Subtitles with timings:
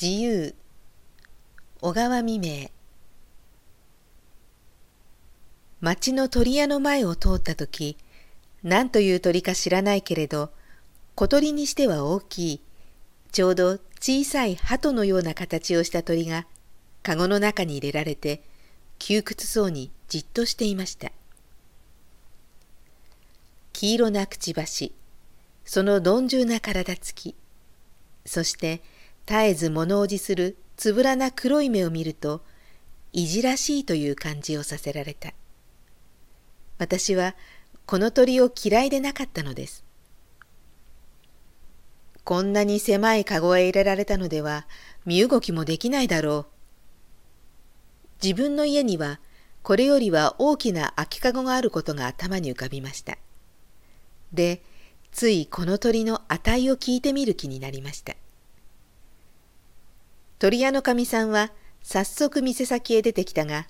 [0.00, 0.56] 自由。
[1.80, 2.68] 小川未明。
[5.80, 7.96] 町の鳥屋の前を通った時
[8.64, 10.50] 何という鳥か知らないけれど
[11.14, 12.60] 小鳥にしては大きい。
[13.30, 16.48] ちょうど小さい鳩のような形をした鳥が
[17.04, 18.42] かごの中に入れられて
[18.98, 21.12] 窮屈そうにじっとしていました。
[23.72, 24.92] 黄色なくちばし
[25.64, 27.36] その鈍重な体つき
[28.26, 28.82] そして
[29.26, 32.42] 絶えず物おじするつぶらな黒い目を見ると
[33.12, 35.32] いじらしいという感じをさせられた。
[36.78, 37.34] 私は
[37.86, 39.84] この鳥を嫌いでなかったのです。
[42.24, 44.66] こんなに狭いかごへ入れられたのでは
[45.04, 46.46] 身動きもできないだろう。
[48.22, 49.20] 自分の家には
[49.62, 53.18] これよりは大きな空きかごがあることが頭に浮かびました。
[54.32, 54.62] で
[55.12, 58.16] ついこの鳥の値を聞いてみる気になりました。
[60.44, 63.66] 鳥屋のかみさんは早速店先へ出てきたが、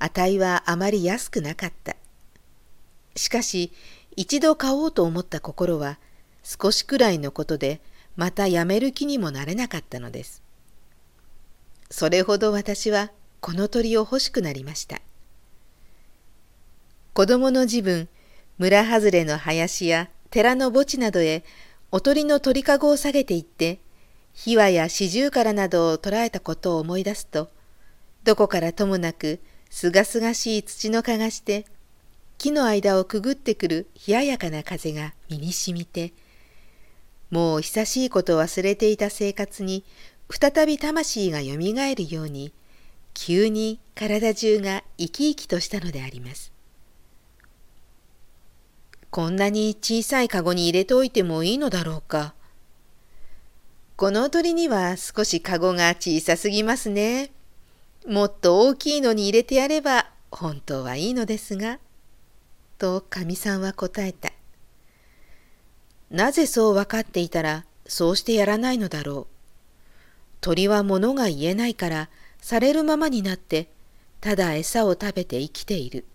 [0.00, 1.94] 値はあまり安くなかった。
[3.14, 3.70] しかし、
[4.16, 6.00] 一度買おうと思った心は、
[6.42, 7.80] 少しくらいのことで、
[8.16, 10.42] またやめる気にもなれなかったのです。
[11.92, 15.00] それほど私はこの鳥を欲しくなりました。
[17.14, 18.08] 子供の自分、
[18.58, 21.44] 村外れの林や寺の墓地などへ
[21.92, 23.78] おとりの鳥かごを下げていって、
[24.42, 27.50] 秘話や四十からなどを捉えたことを思い出すと、
[28.24, 29.38] どこからともなく
[29.68, 31.66] すがすがしい土の蚊がして、
[32.38, 36.14] 木の間をくぐってくる冷ややかな風が身にしみて、
[37.30, 39.84] もう久しいことを忘れていた生活に
[40.30, 42.54] 再び魂がよみがえるように、
[43.12, 46.50] 急に体中が生き生きとしたのであります。
[49.10, 52.32] こんなに小さいかごに入れておいてもいいのだろうか。
[54.00, 57.32] この鳥には少しカゴが小さすぎますね。
[58.06, 61.78] もっと大きいのに入れてやれば本当はいいのですが。
[62.78, 64.30] とかみさんは答えた。
[66.10, 69.34] なぜそう分かっていたらそうしてやらないのだろう。
[70.40, 72.08] 鳥は物が言えないから
[72.40, 73.68] されるままになって
[74.22, 76.06] ただ餌を食べて生きている。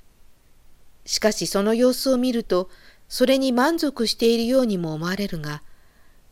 [1.06, 2.68] しかしその様子を見ると
[3.10, 5.62] それに満足しているようにも思われるが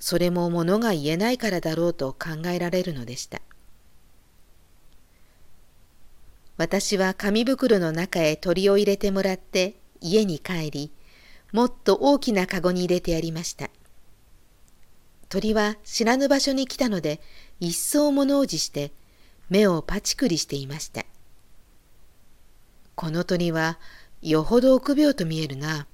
[0.06, 3.42] それも物が言えないからだろうと考えられるのでした。
[6.58, 10.92] 私は紙袋の中へ鳥を入れてもらって家に帰り、
[11.54, 13.70] もっと大きなかごに入れてやりました。
[15.30, 17.22] 鳥は知らぬ場所に来たので、
[17.62, 18.92] 一層物おじして
[19.50, 21.06] 目をパチクリしていました。
[22.96, 23.80] この鳥は
[24.22, 25.88] よほど臆病と見えるな。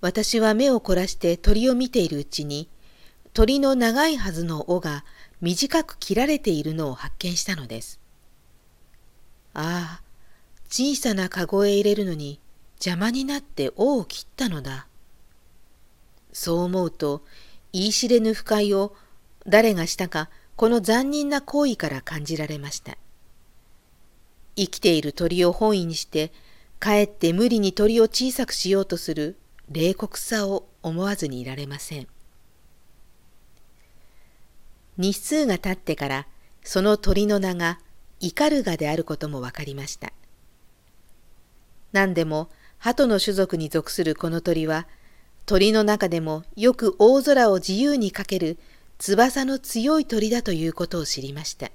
[0.00, 2.68] 私は目を凝らして鳥を見ているうちに、
[3.32, 5.04] 鳥の長いはずの尾が
[5.40, 8.00] 短く切られているのを発見したのです。
[9.54, 10.02] ああ、
[10.68, 12.40] 小さなかごへ入れるのに
[12.76, 14.86] 邪魔になって尾を切ったのだ。
[16.32, 17.24] そう思うと、
[17.72, 18.94] 言い知れぬ不快を
[19.46, 22.96] 誰がしたかこの残忍な行為から感じられました。
[24.56, 26.32] 生きている鳥を本意にして、
[26.78, 29.36] かえって無理に鳥を小さくしようとする
[29.70, 32.06] 冷酷さを思わずにいられません。
[34.96, 36.26] 日数が経ってから
[36.64, 37.78] その鳥の名が
[38.20, 40.12] イカルガであることも分かりました。
[41.92, 44.86] 何でも鳩の種族に属するこの鳥は
[45.46, 48.58] 鳥の中でもよく大空を自由にかける
[48.98, 51.70] 翼の強い鳥だということを知りました。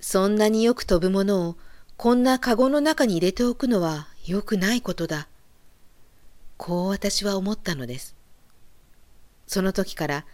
[0.00, 1.56] そんなによく飛ぶものを
[1.96, 5.28] こんなカゴの中に入れておくのはよくないことだ。
[6.58, 8.14] こう私は思ったのです。
[9.46, 10.26] その時から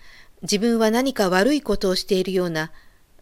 [0.42, 2.72] 自分は何か悪いことをしているような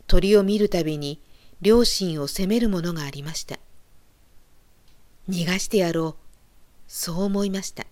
[0.06, 1.20] 鳥を見るたびに
[1.60, 3.58] 両親を責めるものがありました。
[5.28, 6.22] 逃がしてやろう。
[6.88, 7.86] そう思いました。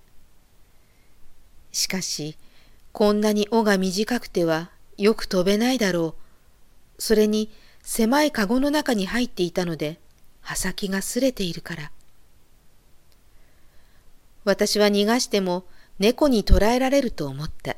[1.73, 2.37] しかし、
[2.93, 6.15] こんなに尾が短くてはよく飛べないだろ
[6.99, 7.03] う。
[7.03, 7.51] それに
[7.83, 10.01] 狭いかごの中に入っていたので、
[10.41, 11.93] 刃先がすれているから。
[14.45, 15.65] 私は逃がしても
[15.99, 17.77] 猫に捕らえられると思った。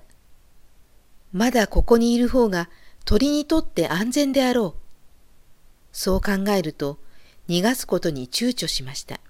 [1.32, 2.68] まだここにいる方が
[3.04, 4.82] 鳥にとって安全であろう。
[5.92, 6.98] そう考えると
[7.48, 9.20] 逃がすことに躊躇しました。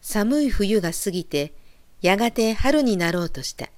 [0.00, 1.52] 寒い冬が過ぎて
[2.00, 3.68] やがて春になろうとした。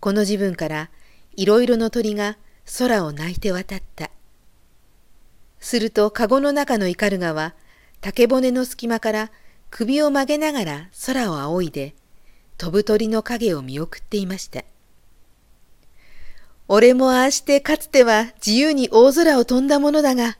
[0.00, 0.90] この自分から
[1.36, 2.36] いろいろの鳥が
[2.78, 4.10] 空を鳴いて渡った。
[5.60, 7.54] するとかごの中のイカルガは
[8.00, 9.30] 竹骨の隙間から
[9.70, 11.94] 首を曲げながら空を仰いで、
[12.56, 14.64] 飛ぶ鳥の影を見送っていました。
[16.68, 20.38] 俺もああしてかつては自由に大空を飛んだものだが、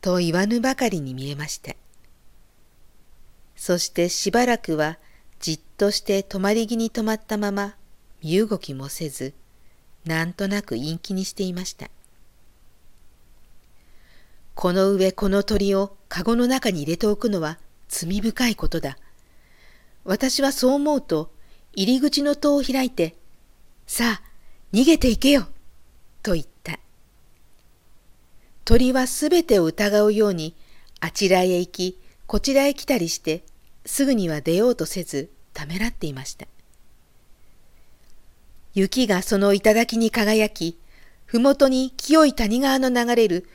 [0.00, 1.74] と言わぬばかりに見えました。
[3.54, 4.98] そしてしばらくは
[5.38, 7.76] じっとして止まり木に止まったまま
[8.22, 9.34] 身動きもせず、
[10.04, 11.88] なんとなく陰気にしていました。
[14.54, 17.58] この上この鳥をかごの中に入れておくのは
[17.88, 18.98] 罪深いことだ。
[20.04, 21.32] 私はそう思うと
[21.74, 23.16] 入り口の戸を開いて、
[23.86, 24.22] さあ
[24.72, 25.48] 逃げていけよ
[26.22, 26.78] と言った。
[28.64, 30.54] 鳥はすべてを疑うように
[31.00, 33.42] あちらへ行きこちらへ来たりして
[33.84, 36.46] すぐには出ようとせずためらっていました。
[38.72, 40.78] 雪がその頂に輝き、
[41.26, 43.48] ふもとに清い谷川の流れる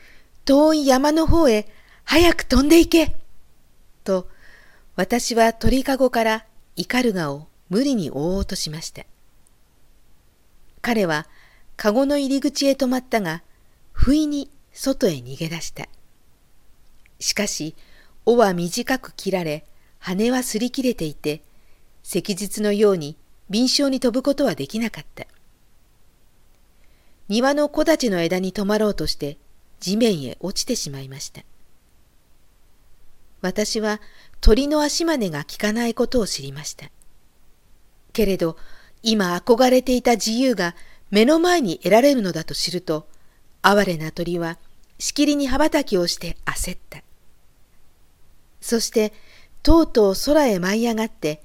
[0.46, 1.68] 遠い山の方へ
[2.04, 3.16] 早く飛んでいけ
[4.04, 4.30] と、
[4.96, 6.46] 私は鳥かごから
[6.76, 9.04] イカルガを無理に追おうとしました。
[10.82, 11.28] 彼は
[11.76, 13.42] かごの入り口へ止まったが、
[13.92, 15.88] 不意に外へ逃げ出した。
[17.20, 17.76] しかし、
[18.26, 19.66] 尾は短く切られ、
[19.98, 21.42] 羽は擦り切れていて、
[22.04, 23.18] 石日のように
[23.50, 25.26] 敏捷に飛ぶことはできなかった。
[27.30, 29.40] 庭の木立の枝に止まろうとして
[29.80, 31.44] 地面へ落ちてしまいました。
[33.42, 34.02] 私は
[34.42, 36.90] 鳥の足真似が効かないことを知りました。
[38.14, 38.58] けれど
[39.04, 40.76] 今憧れていた自由が
[41.12, 43.08] 目の前に得られるのだと知ると
[43.62, 44.58] 哀れな鳥は
[44.98, 47.04] しきりに羽ばたきをして焦った。
[48.62, 49.14] そして
[49.62, 51.42] とうとう空へ舞い上がって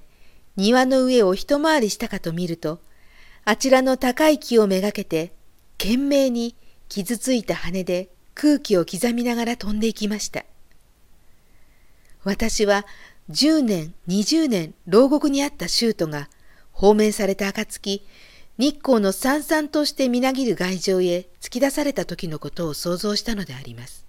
[0.56, 2.80] 庭の上を一回りしたかと見ると、
[3.44, 5.32] あちらの高い木をめがけて、
[5.78, 6.54] 懸命に
[6.88, 10.44] 傷ついた羽で空気を刻みながら飛んでいきました。
[12.24, 12.86] 私は
[13.30, 16.28] 10年、20年牢獄にあったシュートが
[16.72, 18.06] 放免された暁、
[18.58, 24.04] 日光のさんさんとしてみなぎる外場へ突き出された時のことを想像したのであります。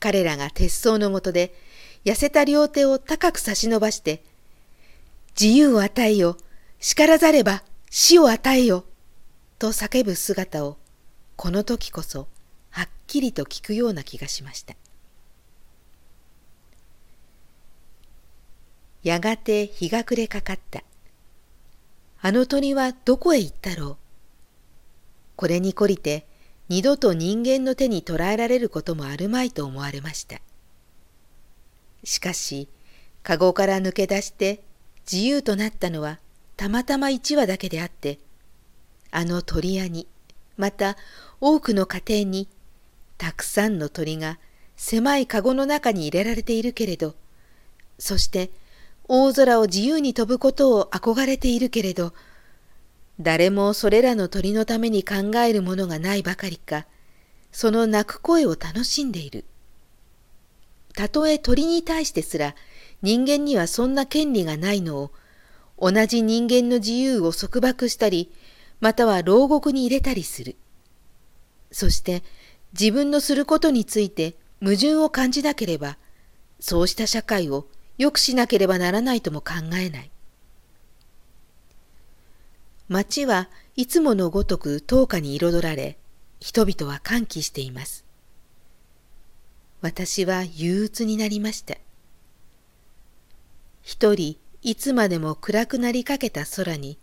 [0.00, 1.54] 彼らが鉄層のもとで
[2.04, 4.22] 痩せた両手を高く差し伸ばして
[5.40, 6.36] 自由を与えよ、
[6.78, 8.84] 叱らざれば死を与えよ、
[9.58, 10.76] と叫ぶ姿を、
[11.36, 12.28] この時こそ
[12.70, 14.74] はっきりと聞くような気がしました。
[19.02, 20.82] やがて日が暮れかかった。
[22.20, 23.96] あの鳥はどこへ行ったろう。
[25.36, 26.26] これに懲りて
[26.68, 30.40] 二度と人間の手に捕らえられることもあるまいと思われました。
[32.04, 32.68] しかし、
[33.22, 34.62] かごから抜け出して
[35.10, 36.18] 自由となったのは
[36.56, 38.18] たまたま一羽だけであって、
[39.10, 40.06] あの鳥屋に、
[40.56, 40.96] また
[41.40, 42.48] 多くの家庭に、
[43.18, 44.38] たくさんの鳥が
[44.76, 47.14] 狭いかごの中に入れられているけれど、
[47.98, 48.50] そして
[49.06, 52.12] 大空を自由に飛ぶことを憧れているけれど、
[53.20, 56.86] 誰もそれらの鳥のために考えるものがないばかりか、
[57.52, 59.44] その鳴く声を楽しんでいる。
[60.94, 62.54] たとえ鳥に対してすら
[63.02, 65.10] 人間にはそんな権利がないのを、
[65.78, 68.32] 同じ人間の自由を束縛したり、
[68.80, 70.56] または牢獄に入れたりする。
[71.70, 72.22] そして
[72.78, 75.98] 自分のすることについて矛盾を感じなければ、
[76.60, 77.66] そうした社会を
[77.98, 80.10] 良くしなければならないとも考えない。
[82.88, 85.96] 街はいつものごとく灯火に彩られ、
[86.40, 88.04] 人々は歓喜しています。
[89.80, 91.76] 私は憂鬱になりました。
[93.82, 96.98] 一人いつまでも暗くなりかけた空に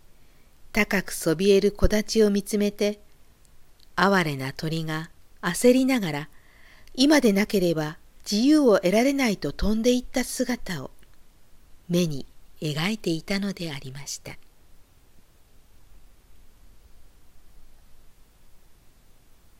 [0.72, 2.98] 高くそびえる木立を見つめて
[3.94, 5.10] 哀れな鳥が
[5.42, 6.28] 焦りながら
[6.94, 7.98] 今でなければ
[8.30, 10.90] 自由を得られないと飛んでいった姿を
[11.90, 12.24] 目に
[12.62, 14.32] 描いていたのでありました。